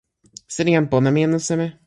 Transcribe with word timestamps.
sina 0.53 0.71
jan 0.75 0.85
pona 0.91 1.09
mi 1.15 1.21
anu 1.25 1.39
seme? 1.47 1.67